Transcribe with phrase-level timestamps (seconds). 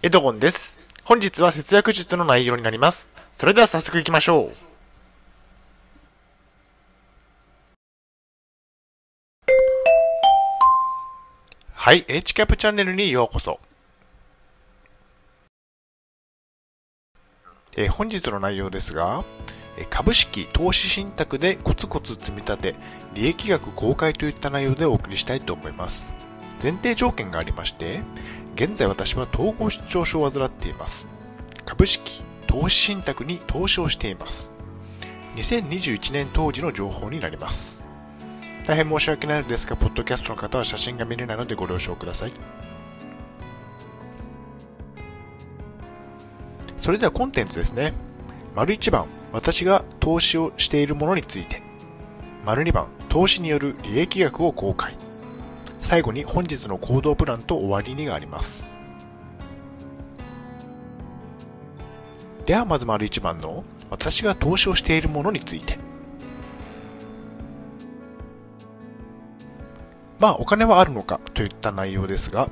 [0.00, 0.78] エドゴンです。
[1.02, 3.10] 本日は節約術の内容になります。
[3.36, 4.52] それでは早速行きましょう。
[11.72, 13.58] はい、HCAP チャンネルにようこそ。
[17.76, 19.24] えー本日の内容ですが、
[19.90, 22.76] 株式、投資信託でコツコツ積み立て、
[23.14, 26.14] 利益額公開といった内容でお送りしたいと思います。
[26.60, 28.02] 前提条件がありまして、
[28.58, 31.06] 現在私は統合失調症を患っています。
[31.64, 34.52] 株式、投資信託に投資をしています。
[35.36, 37.86] 2021年当時の情報になります。
[38.66, 42.32] 大変申し訳ないのですが、ポッドキャストの方は写真が見れないのでご了承ください。
[46.76, 47.92] それではコンテンツですね。
[48.56, 51.62] 丸1番、私が投資をしているものについて。
[52.44, 54.96] 丸2番、投資による利益額を公開。
[55.78, 58.68] 最後に本日の行動プランと終わりにがあります。
[62.46, 65.78] ではまず丸1番の私が投資をしているものについて。
[70.18, 72.50] まあお金はあるのかといった内容ですが、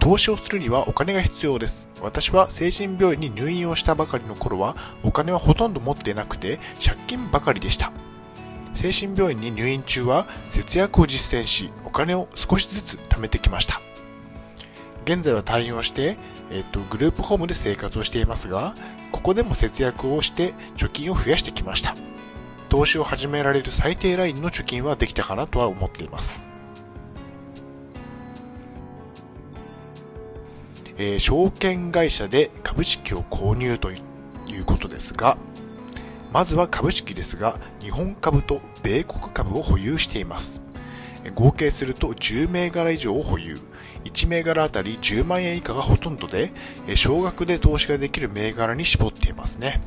[0.00, 1.88] 投資をするにはお金が必要です。
[2.00, 7.92] 私は精神病院に入院をしたばかりの頃はお金はほとんど持っていなくて借金ばかりでした。
[8.74, 13.80] 精神病院に入院中は節約を実践し、お金を少しずつ貯めてきました。
[15.04, 16.16] 現在は退院をして、
[16.50, 18.74] えっと、グループホームで生活をしていますが、
[19.12, 21.94] ここでも節約をして貯金を増やしてきました。
[22.68, 26.42] 投資を始められる最低ラインの貯金はできたかなとは思っています。
[30.96, 33.96] えー証券会社で株式を購入とい
[34.58, 35.36] うことですが、
[36.34, 40.60] まずは株式ですが、日本株と米国株を保有しています。
[41.36, 43.56] 合計すると10銘柄以上を保有。
[44.02, 46.52] 1銘柄あたり10万円以下がほとんどで、
[46.96, 49.80] 少額で投資ができる銘柄に絞っていますね。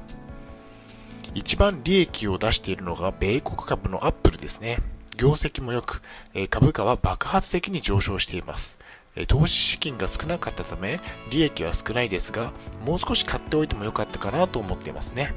[1.35, 4.79] 一番利益を出しているのが米国株のアップルですね。
[5.17, 6.01] 業績も良く、
[6.49, 8.79] 株価は爆発的に上昇しています。
[9.27, 12.53] 投資資金が少なかったため、利益は少ないですが、
[12.85, 15.33] もう少し買っておいてもよかったかなと思っていますね。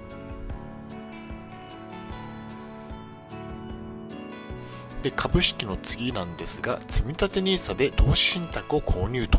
[5.03, 9.39] で、株式の次なんですが、積立 NISA で投資信託を購入と。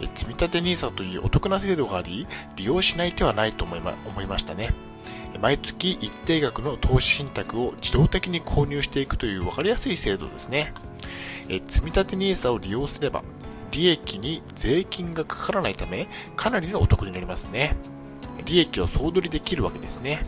[0.00, 4.74] え積立 NISA というお得な制度があり、利用しない手はないと思いま思いましたね。
[5.40, 10.72] 毎月一定額の投資信託を自動的に購入していくという分かりやすい制度ですね。
[11.48, 13.22] え積立 NISA を利用すれば、
[13.70, 17.76] 利益に税金がかからないため、かなりのお得になりますね。
[18.46, 20.22] 利益を総取りできるわけですね。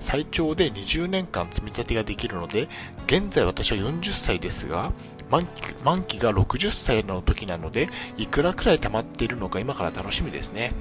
[0.00, 2.68] 最長で20年間積み立てができるので、
[3.06, 4.92] 現在私は40歳ですが、
[5.30, 10.72] 満期満期が60歳の時なので、いくらくらい溜まっているのか今から楽しみですね。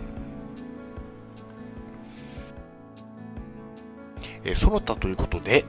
[4.43, 5.65] えその他ということで、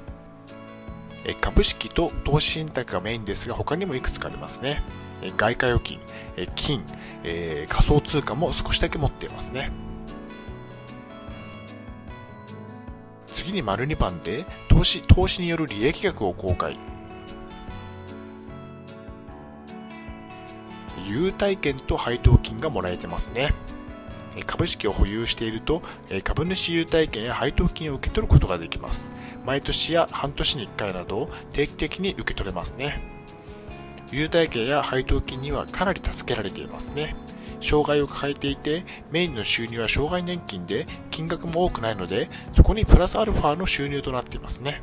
[1.25, 4.83] え株式と投資信託がメインですが、他にもいくつかありますね。
[5.23, 5.99] え外貨預金、
[6.37, 6.85] え金、
[7.25, 9.71] えー仮想通貨も少しだけ持っていますね。
[13.39, 16.77] 次に丸2番で、投資、投資による利益額を公開。
[21.07, 23.55] 優待券と配当金がもらえてますね。
[24.45, 25.83] 株式を保有していると、
[26.25, 29.13] 株主優待券や配当金を受け取ることができます。
[29.47, 33.01] 毎年や半年に1回など定期的に受け取れますね。
[34.11, 37.15] 優待券や配当金にはかなり助けられていますね。
[37.61, 44.83] 障害を抱えていて、メインの収入は障害年金で金額も多くないので、そこにプラスアルファの収入となっていますね。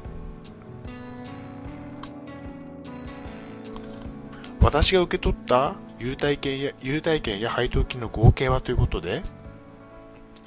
[4.62, 9.22] 私が受け取った優待券や優待券や配当金の合計はということで、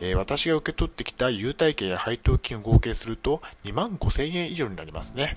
[0.00, 5.34] え私が受け取ってきた優待券や配当金を合計すると2万5000円以上になりますね。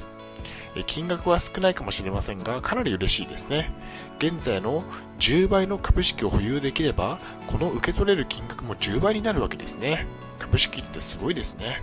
[0.85, 3.71] 金額は少ないかもしれませんが、かなり嬉しいですね。
[4.19, 4.83] 現在の
[5.19, 10.07] 10倍の株式を保有できれば、この受け取れる金額も10倍になるわけですね。
[10.39, 11.81] 株式ってすごいですね。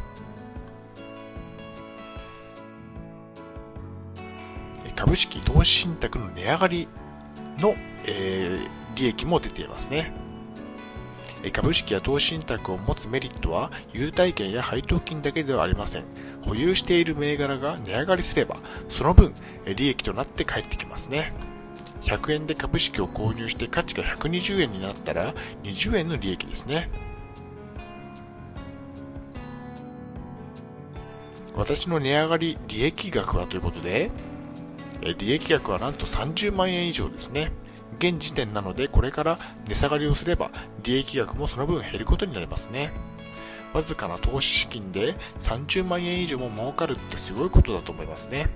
[4.84, 6.88] え株式投資信託の値上がり
[7.58, 7.75] の、
[8.06, 10.12] えー利益も出ていますね。
[11.52, 16.05] 株式や投資信託を持つメリットは、優待券や配当金だけではありません。
[16.43, 18.56] 保有している銘柄が値上がりすれば、
[18.88, 19.32] その分、
[19.76, 21.32] 利益となって返ってきますね。
[22.02, 26.90] 100円で株式を購入して価値が120円になったら、20円の利益ですね。
[31.55, 34.11] 私の値上がり利益額はということで、
[35.19, 37.52] 利益額はなんと30万円以上ですね。
[37.99, 40.50] 現時点なのでこれから値下がりをすれば
[40.85, 42.93] 利益額もその分減ることになりますね。
[43.75, 48.49] わずかな投資資金で30万円以上も儲かるってすごいことだと思いますね。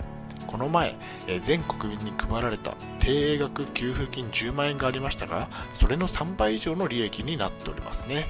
[0.46, 0.96] この前、
[1.40, 8.26] 全国民に配られた定額給付金10万円がありましたが、それの3倍以上の利益になっておりますね。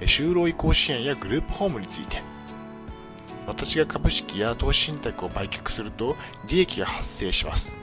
[0.00, 2.22] 就労移行支援やグループホームについて、
[3.50, 6.14] 私が株式や投資信託を売却すると
[6.48, 7.76] 利益が発生します。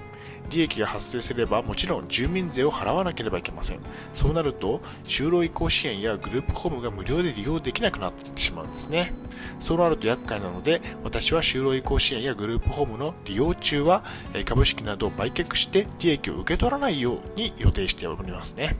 [0.49, 3.79] 利益が発生すればもちろん住民税を払わなければいけません。
[4.13, 9.11] そうなると、就労移行支援やグループホームが無料で利用できなくなってしまうんですね。
[9.59, 14.05] そうなると厄介なので、私は就労移行支援やグループホームの利用中は、
[14.45, 18.77] 株式などを売却して利益を受け取らないように予定しておりますね。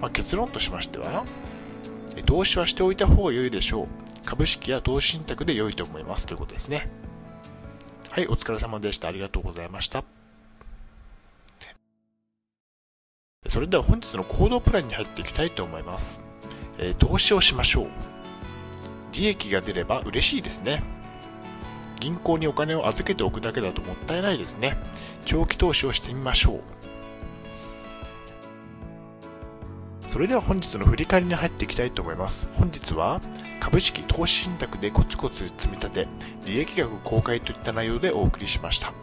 [0.00, 1.24] まあ、結論としましては、
[2.24, 4.05] 投資はしておいた方が良いでしょう。
[4.26, 6.88] 株式や投資信託で良いと思いますということですね。
[8.10, 9.08] はい、お疲れ様でした。
[9.08, 10.04] ありがとうございました。
[13.46, 16.22] それでは本日の行動プランに入っていきたいと思います。
[16.78, 17.88] えー、投資をしましょう。
[19.12, 20.82] 利益が出れば嬉しいですね。
[22.00, 24.76] 銀行にお金を預けておくだけだともったいないですね。
[25.24, 26.60] 長期投資をしてみましょう。
[30.16, 32.48] それでは本日の振り返りに入っていきたいと思います。
[32.54, 33.20] 本日は
[33.60, 36.08] 株式投資信託でコツコツ積み立て、
[36.46, 38.94] 利益額公開といった内容でお送りしました。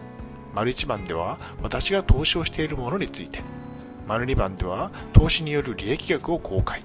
[0.56, 3.44] 丸1番では私が投資をしているものについて、
[4.08, 6.82] 丸2番では投資による利益額を公開。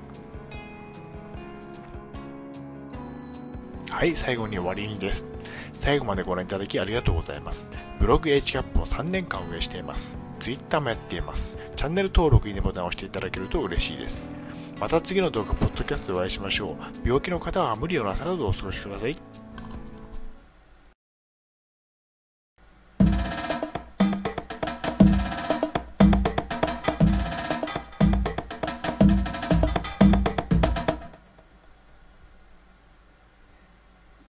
[3.89, 5.25] はい、最後に終わりにです。
[5.73, 7.71] 最後までご覧いただきありがとうございます。
[7.99, 10.19] ブログ HCAP を3年間運営しています。
[10.39, 11.57] Twitter もやっています。
[11.75, 14.31] チャンネル登録、いいねボタンを押していただけると嬉しいです。
[14.81, 16.77] また次の動画、ポッドキャストでお会いしましょう。
[17.05, 19.17] 病気の方は無理をなさらずお過ごしください。